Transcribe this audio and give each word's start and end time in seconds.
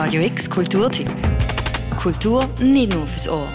Radio 0.00 0.22
X 0.22 0.48
Kulturtipp. 0.48 1.10
Kultur 2.00 2.48
nicht 2.60 2.94
nur 2.94 3.04
fürs 3.04 3.28
Ohr. 3.28 3.48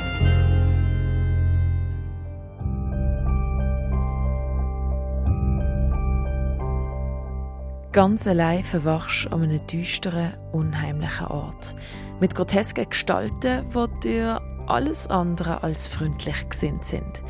Ganz 7.93 8.27
allein 8.27 8.65
verwachst 8.65 9.31
an 9.31 9.43
einem 9.43 9.65
düsteren, 9.67 10.33
unheimlichen 10.51 11.27
Ort. 11.27 11.77
Mit 12.19 12.35
grotesken 12.35 12.89
Gestalten, 12.89 13.65
die 13.73 13.99
dir 14.01 14.41
alles 14.67 15.07
andere 15.07 15.63
als 15.63 15.87
freundlich 15.87 16.49
gesinnt 16.49 16.85
sind. 16.85 17.23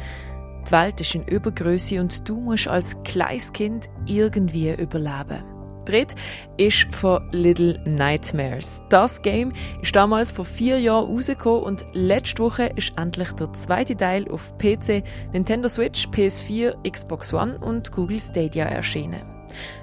Die 0.65 0.71
Welt 0.71 0.99
ist 0.99 1.13
in 1.13 1.27
Übergröße 1.27 2.01
und 2.01 2.27
du 2.27 2.39
musst 2.41 2.67
als 2.67 2.97
kleines 3.03 3.53
Kind 3.53 3.89
irgendwie 4.07 4.73
überleben. 4.73 5.52
Dritt 5.85 6.15
ist 6.57 6.87
von 6.95 7.27
Little 7.31 7.79
Nightmares. 7.85 8.83
Das 8.89 9.21
Game 9.21 9.53
ist 9.81 9.95
damals 9.95 10.31
vor 10.31 10.45
vier 10.45 10.79
Jahren 10.79 11.13
rausgekommen 11.13 11.63
und 11.63 11.85
letzte 11.93 12.43
Woche 12.43 12.71
ist 12.75 12.93
endlich 12.97 13.31
der 13.33 13.51
zweite 13.53 13.95
Teil 13.95 14.29
auf 14.29 14.57
PC, 14.57 15.03
Nintendo 15.31 15.67
Switch, 15.67 16.07
PS4, 16.07 16.89
Xbox 16.89 17.33
One 17.33 17.57
und 17.59 17.91
Google 17.91 18.19
Stadia 18.19 18.65
erschienen. 18.65 19.21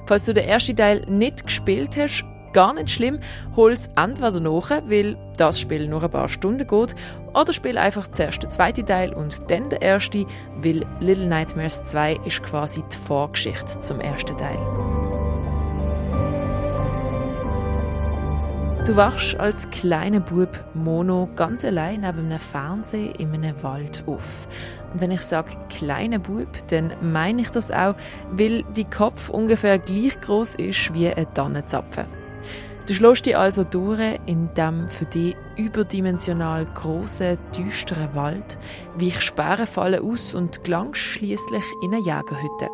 Falls 0.07 0.27
du 0.27 0.35
den 0.35 0.45
ersten 0.45 0.77
Teil 0.77 1.05
nicht 1.07 1.45
gespielt 1.45 1.97
hast, 1.97 2.25
gar 2.53 2.73
nicht 2.73 2.91
schlimm, 2.91 3.21
hol 3.57 3.73
es 3.73 3.91
entweder 3.97 4.41
nach, 4.41 4.71
weil 4.71 5.17
das 5.37 5.61
Spiel 5.61 5.87
nur 5.87 6.03
ein 6.03 6.11
paar 6.11 6.29
Stunden 6.29 6.67
geht, 6.67 6.97
oder 7.35 7.53
spiel 7.53 7.79
einfach 7.79 8.09
zuerst 8.09 8.43
den 8.43 8.51
zweiten 8.51 8.87
Teil 8.87 9.13
und 9.13 9.51
dann 9.51 9.71
den 9.71 9.81
ersten, 9.81 10.27
weil 10.57 10.87
Little 11.01 11.27
Nightmares 11.27 11.85
2 11.85 12.21
ist 12.25 12.43
quasi 12.43 12.83
die 12.93 12.99
Vorgeschichte 13.07 13.81
zum 13.81 14.01
ersten 14.01 14.37
Teil. 14.37 14.59
Du 18.91 18.97
wachst 18.97 19.39
als 19.39 19.71
kleiner 19.71 20.19
Bub 20.19 20.49
Mono 20.75 21.29
ganz 21.37 21.65
allein 21.65 22.01
neben 22.01 22.27
einem 22.27 22.41
Fernseher 22.41 23.21
in 23.21 23.33
einem 23.33 23.63
Wald 23.63 24.03
auf. 24.07 24.49
Und 24.93 25.01
wenn 25.01 25.13
ich 25.13 25.21
sage 25.21 25.53
kleiner 25.69 26.19
Bub, 26.19 26.49
dann 26.71 26.95
meine 27.01 27.43
ich 27.43 27.51
das 27.51 27.71
auch, 27.71 27.95
weil 28.33 28.65
die 28.75 28.85
Kopf 28.85 29.29
ungefähr 29.29 29.79
gleich 29.79 30.21
groß 30.21 30.57
ist 30.57 30.93
wie 30.93 31.07
ein 31.07 31.33
Tannenzapfen. 31.35 32.07
Du 32.89 32.95
schlägst 32.95 33.27
dich 33.27 33.37
also 33.37 33.63
durch 33.63 34.19
in 34.27 34.53
dem 34.55 34.89
für 34.89 35.05
dich 35.05 35.37
überdimensional 35.57 36.67
großen, 36.75 37.39
düsteren 37.57 38.13
Wald, 38.17 38.59
weichst 38.97 39.23
Sperren 39.23 39.69
fallen 39.69 40.03
aus 40.03 40.35
und 40.35 40.65
gelangst 40.65 41.01
schließlich 41.01 41.65
in 41.85 41.95
eine 41.95 42.03
Jägerhütte. 42.03 42.71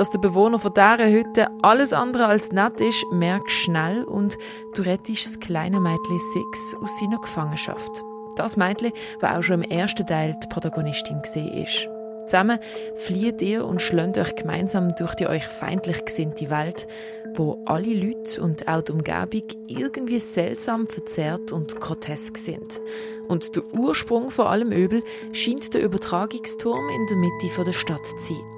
Dass 0.00 0.08
der 0.08 0.18
Bewohner 0.18 0.58
von 0.58 0.72
dieser 0.72 1.10
Hütte 1.10 1.48
alles 1.60 1.92
andere 1.92 2.24
als 2.24 2.52
nett 2.52 2.80
ist, 2.80 3.04
merkst 3.12 3.54
schnell 3.54 4.04
und 4.04 4.38
du 4.74 4.80
rettest 4.80 5.26
das 5.26 5.40
kleine 5.40 5.78
Mädchen 5.78 6.18
Six 6.18 6.74
aus 6.82 6.98
seiner 6.98 7.20
Gefangenschaft. 7.20 8.02
Das 8.34 8.56
Mädchen, 8.56 8.92
das 9.20 9.30
auch 9.30 9.42
schon 9.42 9.62
im 9.62 9.70
ersten 9.70 10.06
Teil 10.06 10.34
die 10.42 10.48
Protagonistin 10.48 11.20
ist. 11.52 11.86
Zusammen 12.28 12.58
flieht 12.96 13.42
ihr 13.42 13.66
und 13.66 13.82
schlönt 13.82 14.16
euch 14.16 14.34
gemeinsam 14.36 14.96
durch 14.96 15.14
die 15.16 15.26
euch 15.26 15.44
feindlich 15.44 16.02
gesinnte 16.02 16.48
Welt, 16.48 16.88
wo 17.34 17.62
alle 17.66 17.92
Leute 17.92 18.40
und 18.40 18.68
auch 18.68 18.80
die 18.80 18.92
Umgebung 18.92 19.48
irgendwie 19.66 20.20
seltsam 20.20 20.86
verzerrt 20.86 21.52
und 21.52 21.78
grotesk 21.78 22.38
sind. 22.38 22.80
Und 23.28 23.54
der 23.54 23.64
Ursprung 23.74 24.30
von 24.30 24.46
allem 24.46 24.72
Übel 24.72 25.02
scheint 25.32 25.74
der 25.74 25.82
Übertragungsturm 25.82 26.88
in 26.88 27.06
der 27.06 27.18
Mitte 27.18 27.64
der 27.66 27.72
Stadt 27.74 28.06
zu 28.06 28.34
sein. 28.34 28.49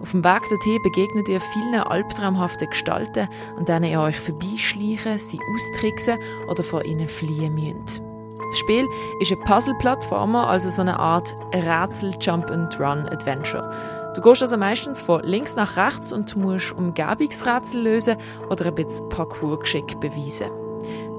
Auf 0.00 0.12
dem 0.12 0.24
Weg 0.24 0.42
dorthin 0.48 0.82
begegnet 0.82 1.28
ihr 1.28 1.40
vielen 1.40 1.74
albtraumhaften 1.74 2.70
Gestalten, 2.70 3.28
an 3.56 3.64
denen 3.64 3.90
ihr 3.90 4.00
euch 4.00 4.20
vorbeischleichen, 4.20 5.18
sie 5.18 5.40
austricksen 5.54 6.18
oder 6.48 6.62
vor 6.62 6.84
ihnen 6.84 7.08
fliehen 7.08 7.54
müsst. 7.54 8.02
Das 8.46 8.58
Spiel 8.58 8.86
ist 9.20 9.32
ein 9.32 9.40
Puzzle-Plattformer, 9.40 10.48
also 10.48 10.70
so 10.70 10.82
eine 10.82 10.98
Art 10.98 11.36
Rätsel-Jump-and-Run-Adventure. 11.52 14.12
Du 14.14 14.20
gehst 14.20 14.42
also 14.42 14.56
meistens 14.56 15.02
von 15.02 15.22
links 15.24 15.56
nach 15.56 15.76
rechts 15.76 16.12
und 16.12 16.36
musst 16.36 16.70
Umgebungsrätsel 16.72 17.82
lösen 17.82 18.16
oder 18.48 18.66
ein 18.66 18.74
bisschen 18.74 19.08
Parcours-Geschick 19.08 19.98
beweisen. 20.00 20.50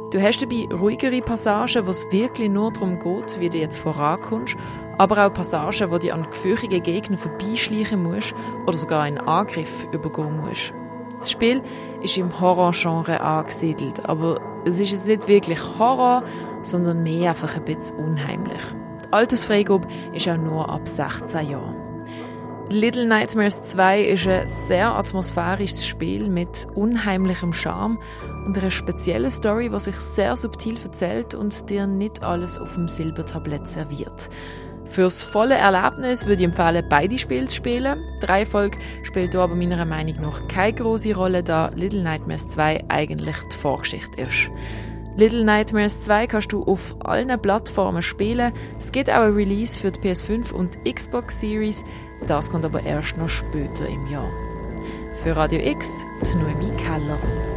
Du 0.10 0.22
hast 0.22 0.42
dabei 0.42 0.70
ruhigere 0.72 1.22
Passagen, 1.22 1.86
wo 1.86 1.90
es 1.90 2.10
wirklich 2.12 2.50
nur 2.50 2.72
darum 2.72 2.98
geht, 2.98 3.42
wie 3.42 3.50
du 3.50 3.58
jetzt 3.58 3.78
vorankommst, 3.78 4.56
aber 4.98 5.26
auch 5.26 5.34
Passagen, 5.34 5.92
wo 5.92 5.98
du 5.98 6.14
an 6.14 6.24
gefürchtigen 6.24 6.82
Gegner 6.82 7.18
vorbeischleichen 7.18 8.02
musst 8.02 8.34
oder 8.66 8.78
sogar 8.78 9.02
einen 9.02 9.18
Angriff 9.18 9.86
übergehen 9.92 10.40
musst. 10.40 10.74
Das 11.20 11.32
Spiel 11.32 11.62
ist 12.02 12.18
im 12.18 12.40
Horror-Genre 12.40 13.20
angesiedelt, 13.20 14.06
aber 14.06 14.40
es 14.64 14.80
ist 14.80 14.92
jetzt 14.92 15.08
nicht 15.08 15.28
wirklich 15.28 15.60
Horror, 15.78 16.24
sondern 16.62 17.04
mehr 17.04 17.32
einfach 17.32 17.58
ein 17.58 17.66
bisschen 17.66 17.98
unheimlich. 17.98 18.64
Die 19.04 19.12
Altersfreigabe 19.12 19.90
ist 20.14 20.30
auch 20.30 20.38
nur 20.38 20.70
ab 20.70 20.88
16 20.88 21.50
Jahren. 21.50 21.76
Little 22.70 23.06
Nightmares 23.06 23.64
2 23.64 24.04
ist 24.04 24.28
ein 24.28 24.48
sehr 24.48 24.94
atmosphärisches 24.94 25.86
Spiel 25.86 26.30
mit 26.30 26.68
unheimlichem 26.76 27.52
Charme 27.52 27.98
und 28.48 28.58
einer 28.58 28.72
speziellen 28.72 29.30
Story, 29.30 29.70
die 29.70 29.80
sich 29.80 29.96
sehr 29.98 30.36
subtil 30.36 30.78
erzählt 30.82 31.36
und 31.36 31.70
dir 31.70 31.86
nicht 31.86 32.24
alles 32.24 32.58
auf 32.58 32.74
dem 32.76 32.88
Silbertablett 32.88 33.68
serviert. 33.68 34.30
Fürs 34.86 35.22
volle 35.22 35.56
Erlebnis 35.56 36.26
würde 36.26 36.44
ich 36.44 36.50
empfehlen, 36.50 36.86
beide 36.90 37.18
Spiele 37.18 37.48
zu 37.48 37.56
spielen. 37.58 38.00
Die 38.22 38.26
Reihenfolge 38.26 38.78
spielt 39.04 39.34
hier 39.34 39.42
aber 39.42 39.54
meiner 39.54 39.84
Meinung 39.84 40.22
nach 40.22 40.48
keine 40.48 40.74
große 40.74 41.14
Rolle, 41.14 41.44
da 41.44 41.72
Little 41.76 42.02
Nightmares 42.02 42.48
2 42.48 42.86
eigentlich 42.88 43.36
die 43.52 43.58
Vorgeschichte 43.58 44.22
ist. 44.22 44.50
Little 45.18 45.44
Nightmares 45.44 46.00
2 46.00 46.28
kannst 46.28 46.54
du 46.54 46.64
auf 46.64 46.96
allen 47.00 47.42
Plattformen 47.42 48.02
spielen. 48.02 48.54
Es 48.80 48.92
gibt 48.92 49.10
auch 49.10 49.24
ein 49.24 49.34
Release 49.34 49.78
für 49.78 49.92
die 49.92 50.00
PS5 50.00 50.54
und 50.54 50.78
Xbox 50.86 51.40
Series. 51.40 51.84
Das 52.28 52.50
kommt 52.50 52.64
aber 52.64 52.82
erst 52.82 53.18
noch 53.18 53.30
später 53.30 53.88
im 53.88 54.08
Jahr. 54.08 54.30
Für 55.22 55.36
Radio 55.36 55.60
X, 55.60 56.06
die 56.24 56.36
Noemi 56.38 56.72
Keller. 56.78 57.57